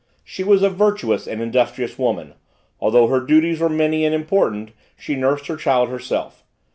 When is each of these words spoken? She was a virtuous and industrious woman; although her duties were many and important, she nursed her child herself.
She 0.23 0.43
was 0.43 0.63
a 0.63 0.69
virtuous 0.71 1.27
and 1.27 1.43
industrious 1.43 1.99
woman; 1.99 2.33
although 2.79 3.05
her 3.05 3.19
duties 3.19 3.59
were 3.59 3.69
many 3.69 4.03
and 4.03 4.15
important, 4.15 4.71
she 4.97 5.13
nursed 5.13 5.45
her 5.45 5.55
child 5.57 5.89
herself. 5.89 6.43